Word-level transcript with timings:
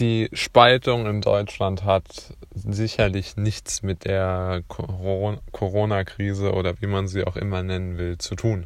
Die 0.00 0.30
Spaltung 0.32 1.04
in 1.04 1.20
Deutschland 1.20 1.84
hat 1.84 2.34
sicherlich 2.54 3.36
nichts 3.36 3.82
mit 3.82 4.06
der 4.06 4.62
Corona-Krise 4.66 6.54
oder 6.54 6.80
wie 6.80 6.86
man 6.86 7.06
sie 7.06 7.24
auch 7.24 7.36
immer 7.36 7.62
nennen 7.62 7.98
will 7.98 8.16
zu 8.16 8.34
tun. 8.34 8.64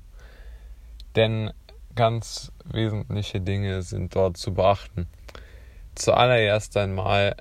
Denn 1.17 1.51
ganz 1.97 2.53
wesentliche 2.65 3.41
Dinge 3.41 3.83
sind 3.83 4.15
dort 4.15 4.37
zu 4.37 4.55
beachten. 4.55 5.09
Zuallererst 5.97 6.77
einmal 6.77 7.35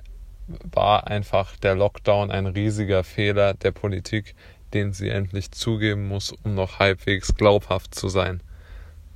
war 0.48 1.06
einfach 1.06 1.54
der 1.58 1.76
Lockdown 1.76 2.32
ein 2.32 2.46
riesiger 2.46 3.04
Fehler 3.04 3.54
der 3.54 3.70
Politik, 3.70 4.34
den 4.72 4.92
sie 4.92 5.08
endlich 5.08 5.52
zugeben 5.52 6.08
muss, 6.08 6.32
um 6.32 6.56
noch 6.56 6.80
halbwegs 6.80 7.36
glaubhaft 7.36 7.94
zu 7.94 8.08
sein. 8.08 8.42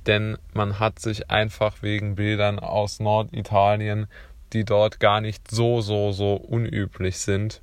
Denn 0.05 0.37
man 0.53 0.79
hat 0.79 0.99
sich 0.99 1.29
einfach 1.29 1.83
wegen 1.83 2.15
Bildern 2.15 2.59
aus 2.59 3.01
Norditalien, 3.01 4.07
die 4.53 4.65
dort 4.65 4.99
gar 4.99 5.21
nicht 5.21 5.49
so, 5.51 5.81
so, 5.81 6.11
so 6.11 6.35
unüblich 6.35 7.19
sind, 7.19 7.61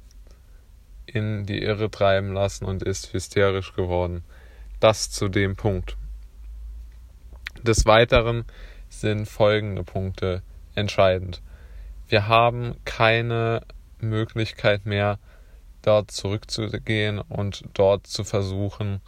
in 1.06 1.44
die 1.46 1.62
Irre 1.62 1.90
treiben 1.90 2.32
lassen 2.32 2.64
und 2.64 2.82
ist 2.82 3.12
hysterisch 3.12 3.74
geworden. 3.74 4.24
Das 4.80 5.10
zu 5.10 5.28
dem 5.28 5.56
Punkt. 5.56 5.96
Des 7.62 7.86
Weiteren 7.86 8.44
sind 8.88 9.26
folgende 9.26 9.82
Punkte 9.82 10.42
entscheidend. 10.74 11.42
Wir 12.08 12.28
haben 12.28 12.76
keine 12.84 13.62
Möglichkeit 14.00 14.86
mehr, 14.86 15.18
dort 15.82 16.10
zurückzugehen 16.10 17.18
und 17.20 17.64
dort 17.74 18.06
zu 18.06 18.24
versuchen, 18.24 19.00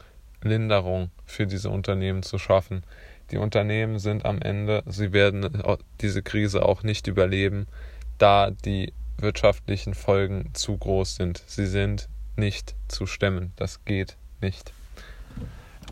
Linderung 0.43 1.11
für 1.25 1.47
diese 1.47 1.71
Unternehmen 1.71 2.23
zu 2.23 2.39
schaffen. 2.39 2.83
Die 3.31 3.39
Unternehmen 3.39 3.99
sind 3.99 4.25
am 4.25 4.41
Ende, 4.41 4.83
sie 4.87 5.13
werden 5.13 5.63
diese 6.01 6.23
Krise 6.23 6.65
auch 6.65 6.83
nicht 6.83 7.07
überleben, 7.07 7.67
da 8.17 8.51
die 8.51 8.93
wirtschaftlichen 9.19 9.95
Folgen 9.95 10.51
zu 10.55 10.77
groß 10.77 11.17
sind. 11.17 11.43
Sie 11.47 11.67
sind 11.67 12.09
nicht 12.37 12.75
zu 12.89 13.07
stemmen. 13.07 13.53
Das 13.57 13.85
geht 13.85 14.17
nicht. 14.41 14.73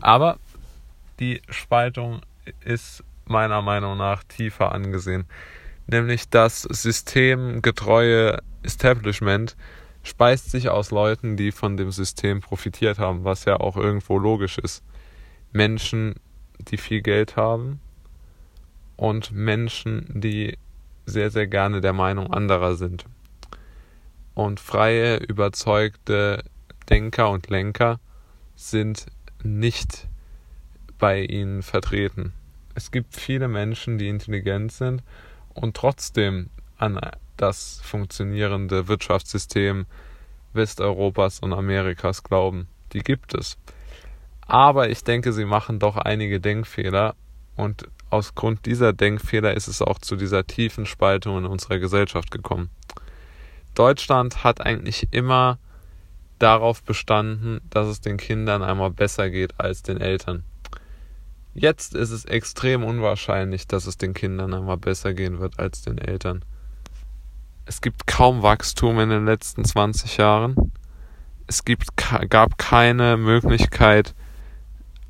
Aber 0.01 0.39
die 1.19 1.41
Spaltung 1.49 2.21
ist 2.63 3.03
meiner 3.25 3.61
Meinung 3.61 3.97
nach 3.97 4.23
tiefer 4.23 4.71
angesehen. 4.71 5.25
Nämlich 5.87 6.29
das 6.29 6.61
systemgetreue 6.61 8.39
Establishment 8.63 9.55
speist 10.03 10.51
sich 10.51 10.69
aus 10.69 10.91
Leuten, 10.91 11.37
die 11.37 11.51
von 11.51 11.77
dem 11.77 11.91
System 11.91 12.39
profitiert 12.39 12.99
haben, 12.99 13.23
was 13.23 13.45
ja 13.45 13.59
auch 13.59 13.75
irgendwo 13.75 14.17
logisch 14.17 14.57
ist. 14.57 14.83
Menschen, 15.51 16.15
die 16.59 16.77
viel 16.77 17.01
Geld 17.01 17.35
haben 17.35 17.79
und 18.95 19.31
Menschen, 19.31 20.05
die 20.13 20.57
sehr, 21.05 21.31
sehr 21.31 21.47
gerne 21.47 21.81
der 21.81 21.93
Meinung 21.93 22.33
anderer 22.33 22.75
sind. 22.75 23.05
Und 24.33 24.59
freie, 24.59 25.17
überzeugte 25.17 26.43
Denker 26.89 27.29
und 27.31 27.49
Lenker 27.49 27.99
sind 28.55 29.07
nicht 29.43 30.07
bei 30.97 31.21
ihnen 31.21 31.63
vertreten. 31.63 32.33
Es 32.75 32.91
gibt 32.91 33.15
viele 33.15 33.47
Menschen, 33.47 33.97
die 33.97 34.09
intelligent 34.09 34.71
sind 34.71 35.03
und 35.53 35.75
trotzdem 35.75 36.49
an 36.77 36.99
das 37.37 37.81
funktionierende 37.83 38.87
Wirtschaftssystem 38.87 39.85
Westeuropas 40.53 41.39
und 41.39 41.53
Amerikas 41.53 42.23
glauben. 42.23 42.67
Die 42.93 43.01
gibt 43.01 43.33
es. 43.33 43.57
Aber 44.47 44.89
ich 44.89 45.03
denke, 45.03 45.33
sie 45.33 45.45
machen 45.45 45.79
doch 45.79 45.97
einige 45.97 46.39
Denkfehler 46.39 47.15
und 47.55 47.87
aus 48.09 48.35
Grund 48.35 48.65
dieser 48.65 48.93
Denkfehler 48.93 49.53
ist 49.53 49.67
es 49.67 49.81
auch 49.81 49.99
zu 49.99 50.15
dieser 50.15 50.47
tiefen 50.47 50.85
Spaltung 50.85 51.39
in 51.39 51.45
unserer 51.45 51.79
Gesellschaft 51.79 52.31
gekommen. 52.31 52.69
Deutschland 53.75 54.43
hat 54.43 54.61
eigentlich 54.61 55.09
immer 55.11 55.59
darauf 56.39 56.83
bestanden, 56.83 57.59
dass 57.69 57.87
es 57.87 57.99
den 57.99 58.17
Kindern 58.17 58.63
einmal 58.63 58.91
besser 58.91 59.29
geht 59.29 59.59
als 59.59 59.83
den 59.83 59.99
Eltern. 59.99 60.43
Jetzt 61.53 61.95
ist 61.95 62.11
es 62.11 62.25
extrem 62.25 62.83
unwahrscheinlich, 62.83 63.67
dass 63.67 63.87
es 63.87 63.97
den 63.97 64.13
Kindern 64.13 64.53
einmal 64.53 64.77
besser 64.77 65.13
gehen 65.13 65.39
wird 65.39 65.59
als 65.59 65.81
den 65.81 65.97
Eltern. 65.97 66.45
Es 67.65 67.81
gibt 67.81 68.07
kaum 68.07 68.43
Wachstum 68.43 68.99
in 68.99 69.09
den 69.09 69.25
letzten 69.25 69.65
20 69.65 70.17
Jahren. 70.17 70.71
Es 71.47 71.65
gibt, 71.65 71.97
gab 72.29 72.57
keine 72.57 73.17
Möglichkeit 73.17 74.13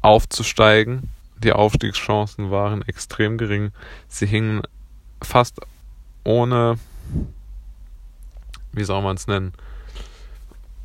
aufzusteigen. 0.08 1.10
Die 1.44 1.52
Aufstiegschancen 1.52 2.50
waren 2.50 2.82
extrem 2.88 3.38
gering. 3.38 3.72
Sie 4.08 4.26
hingen 4.26 4.62
fast 5.22 5.60
ohne, 6.24 6.80
wie 8.72 8.86
soll 8.86 9.02
man 9.02 9.18
es 9.18 9.28
nennen, 9.28 9.54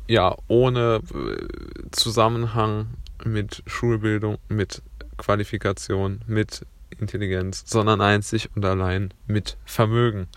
ja, 0.07 0.35
ohne 0.49 0.99
äh, 1.13 1.89
Zusammenhang 1.91 2.87
mit 3.23 3.63
Schulbildung, 3.65 4.39
mit 4.49 4.81
Qualifikation, 5.15 6.21
mit 6.27 6.65
Intelligenz, 6.99 7.63
sondern 7.65 8.01
einzig 8.01 8.49
und 8.55 8.65
allein 8.65 9.13
mit 9.25 9.55
Vermögen. 9.63 10.27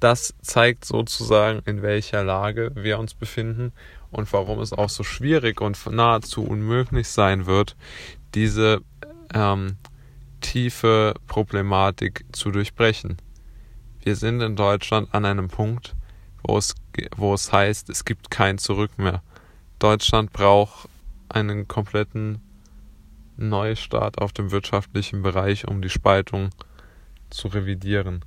Das 0.00 0.34
zeigt 0.40 0.86
sozusagen, 0.86 1.60
in 1.66 1.82
welcher 1.82 2.24
Lage 2.24 2.72
wir 2.74 2.98
uns 2.98 3.12
befinden 3.12 3.72
und 4.16 4.32
warum 4.32 4.60
es 4.60 4.72
auch 4.72 4.88
so 4.88 5.04
schwierig 5.04 5.60
und 5.60 5.78
nahezu 5.90 6.42
unmöglich 6.42 7.08
sein 7.08 7.44
wird, 7.44 7.76
diese 8.34 8.80
ähm, 9.34 9.76
tiefe 10.40 11.14
Problematik 11.26 12.24
zu 12.32 12.50
durchbrechen. 12.50 13.18
Wir 14.00 14.16
sind 14.16 14.40
in 14.40 14.56
Deutschland 14.56 15.12
an 15.12 15.26
einem 15.26 15.48
Punkt, 15.48 15.94
wo 16.42 16.56
es, 16.56 16.74
wo 17.14 17.34
es 17.34 17.52
heißt, 17.52 17.90
es 17.90 18.06
gibt 18.06 18.30
kein 18.30 18.56
Zurück 18.56 18.96
mehr. 18.96 19.22
Deutschland 19.78 20.32
braucht 20.32 20.88
einen 21.28 21.68
kompletten 21.68 22.40
Neustart 23.36 24.16
auf 24.16 24.32
dem 24.32 24.50
wirtschaftlichen 24.50 25.20
Bereich, 25.20 25.68
um 25.68 25.82
die 25.82 25.90
Spaltung 25.90 26.48
zu 27.28 27.48
revidieren. 27.48 28.24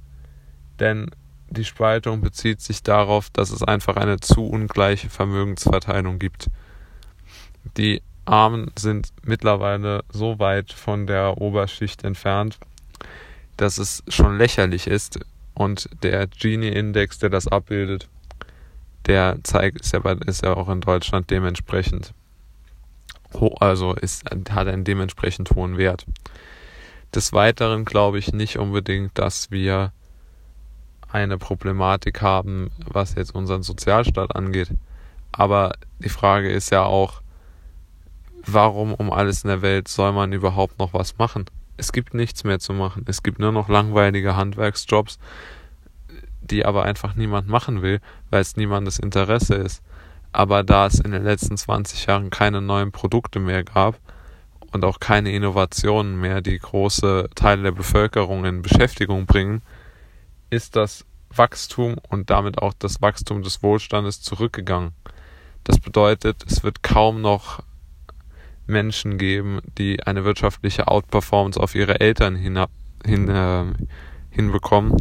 Denn 0.79 1.09
die 1.49 1.65
Spaltung 1.65 2.21
bezieht 2.21 2.61
sich 2.61 2.83
darauf, 2.83 3.29
dass 3.29 3.49
es 3.49 3.63
einfach 3.63 3.95
eine 3.95 4.19
zu 4.19 4.45
ungleiche 4.47 5.09
Vermögensverteilung 5.09 6.19
gibt. 6.19 6.49
Die 7.77 8.01
Armen 8.25 8.71
sind 8.77 9.09
mittlerweile 9.23 10.03
so 10.09 10.39
weit 10.39 10.71
von 10.71 11.07
der 11.07 11.39
Oberschicht 11.39 12.03
entfernt, 12.03 12.59
dass 13.57 13.77
es 13.77 14.03
schon 14.07 14.37
lächerlich 14.37 14.87
ist. 14.87 15.19
Und 15.55 15.89
der 16.03 16.27
Gini-Index, 16.27 17.19
der 17.19 17.29
das 17.29 17.47
abbildet, 17.47 18.07
der 19.07 19.39
zeigt, 19.43 19.81
ist 19.81 19.91
ja, 19.93 19.99
ist 20.25 20.43
ja 20.43 20.55
auch 20.55 20.69
in 20.69 20.81
Deutschland 20.81 21.29
dementsprechend, 21.31 22.13
also 23.59 23.93
ist, 23.95 24.23
hat 24.29 24.67
einen 24.67 24.83
dementsprechend 24.83 25.51
hohen 25.51 25.77
Wert. 25.77 26.05
Des 27.13 27.33
Weiteren 27.33 27.85
glaube 27.85 28.19
ich 28.19 28.31
nicht 28.31 28.57
unbedingt, 28.57 29.17
dass 29.17 29.49
wir 29.49 29.91
eine 31.11 31.37
Problematik 31.37 32.21
haben, 32.21 32.71
was 32.85 33.15
jetzt 33.15 33.33
unseren 33.33 33.63
Sozialstaat 33.63 34.35
angeht. 34.35 34.69
Aber 35.31 35.73
die 35.99 36.09
Frage 36.09 36.49
ist 36.51 36.71
ja 36.71 36.83
auch, 36.83 37.21
warum 38.45 38.93
um 38.93 39.11
alles 39.11 39.43
in 39.43 39.49
der 39.49 39.61
Welt 39.61 39.87
soll 39.87 40.11
man 40.11 40.33
überhaupt 40.33 40.79
noch 40.79 40.93
was 40.93 41.17
machen? 41.17 41.45
Es 41.77 41.91
gibt 41.91 42.13
nichts 42.13 42.43
mehr 42.43 42.59
zu 42.59 42.73
machen. 42.73 43.05
Es 43.07 43.23
gibt 43.23 43.39
nur 43.39 43.51
noch 43.51 43.69
langweilige 43.69 44.35
Handwerksjobs, 44.35 45.19
die 46.41 46.65
aber 46.65 46.83
einfach 46.83 47.15
niemand 47.15 47.47
machen 47.47 47.81
will, 47.81 48.01
weil 48.29 48.41
es 48.41 48.57
niemandes 48.57 48.99
Interesse 48.99 49.55
ist. 49.55 49.81
Aber 50.31 50.63
da 50.63 50.87
es 50.87 50.99
in 50.99 51.11
den 51.11 51.23
letzten 51.23 51.57
20 51.57 52.05
Jahren 52.05 52.29
keine 52.29 52.61
neuen 52.61 52.91
Produkte 52.91 53.39
mehr 53.39 53.63
gab 53.63 53.95
und 54.71 54.85
auch 54.85 54.99
keine 54.99 55.31
Innovationen 55.31 56.19
mehr, 56.19 56.41
die 56.41 56.59
große 56.59 57.29
Teile 57.33 57.63
der 57.63 57.71
Bevölkerung 57.71 58.45
in 58.45 58.61
Beschäftigung 58.61 59.25
bringen, 59.25 59.61
ist 60.49 60.75
das 60.75 61.05
Wachstum 61.29 61.97
und 62.09 62.29
damit 62.29 62.57
auch 62.57 62.73
das 62.73 63.01
Wachstum 63.01 63.43
des 63.43 63.61
Wohlstandes 63.61 64.21
zurückgegangen. 64.21 64.91
Das 65.63 65.79
bedeutet, 65.79 66.43
es 66.47 66.63
wird 66.63 66.81
kaum 66.81 67.21
noch 67.21 67.63
Menschen 68.65 69.17
geben, 69.17 69.59
die 69.77 70.03
eine 70.03 70.25
wirtschaftliche 70.25 70.87
Outperformance 70.87 71.59
auf 71.59 71.75
ihre 71.75 71.99
Eltern 71.99 72.35
hin, 72.35 72.63
hin, 73.05 73.29
äh, 73.29 73.65
hinbekommen. 74.29 74.95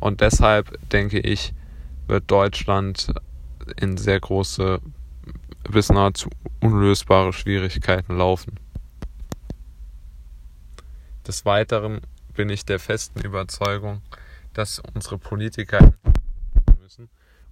Und 0.00 0.20
deshalb 0.20 0.78
denke 0.90 1.20
ich, 1.20 1.54
wird 2.06 2.30
Deutschland 2.30 3.12
in 3.80 3.96
sehr 3.96 4.20
große 4.20 4.80
bis 5.70 5.88
nahezu 5.88 6.28
unlösbare 6.60 7.32
Schwierigkeiten 7.32 8.16
laufen. 8.16 8.58
Des 11.26 11.46
Weiteren 11.46 12.00
bin 12.34 12.50
ich 12.50 12.66
der 12.66 12.78
festen 12.78 13.20
Überzeugung, 13.20 14.02
dass 14.54 14.80
unsere 14.94 15.18
Politiker 15.18 15.92
müssen 16.80 17.08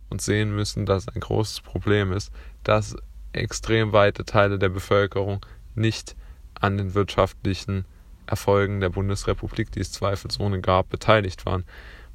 und 0.09 0.23
sehen 0.23 0.55
müssen, 0.55 0.87
dass 0.87 1.09
ein 1.09 1.21
großes 1.21 1.61
Problem 1.61 2.13
ist, 2.13 2.33
dass 2.65 2.97
extrem 3.33 3.93
weite 3.93 4.25
Teile 4.25 4.59
der 4.59 4.69
Bevölkerung 4.69 5.45
nicht 5.75 6.17
an 6.55 6.79
den 6.79 6.95
wirtschaftlichen 6.95 7.85
Erfolgen 8.27 8.81
der 8.81 8.91
Bundesrepublik, 8.91 9.73
die 9.73 9.81
es 9.81 9.93
zweifelsohne 9.93 10.61
gab, 10.61 10.89
beteiligt 10.89 11.45
waren. 11.45 11.65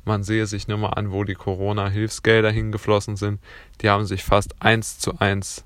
man 0.05 0.23
sehe 0.23 0.45
sich 0.45 0.69
nur 0.69 0.77
mal 0.77 0.91
an, 0.91 1.11
wo 1.11 1.25
die 1.25 1.33
Corona-Hilfsgelder 1.33 2.49
hingeflossen 2.49 3.17
sind. 3.17 3.41
Die 3.81 3.89
haben 3.89 4.05
sich 4.05 4.23
fast 4.23 4.55
eins 4.61 4.99
zu 4.99 5.19
eins 5.19 5.65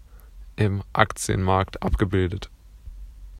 im 0.55 0.81
Aktienmarkt 0.93 1.83
abgebildet. 1.83 2.49